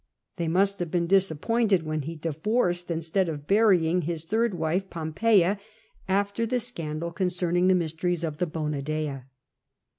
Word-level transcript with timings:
Tliey 0.39 0.49
must 0.49 0.79
have 0.79 0.89
been 0.89 1.05
disappointed 1.05 1.83
when 1.83 2.01
he 2.01 2.15
divorced 2.15 2.89
instead 2.89 3.29
of 3.29 3.45
burying 3.45 4.01
his 4.01 4.25
third 4.25 4.55
wife, 4.55 4.89
Pompeia, 4.89 5.59
after 6.07 6.47
the 6.47 6.59
scandal 6.59 7.11
concerning 7.11 7.67
the 7.67 7.75
mysteries 7.75 8.23
of 8.23 8.39
the 8.39 8.47
Bona 8.47 8.79
Ikn. 8.81 9.25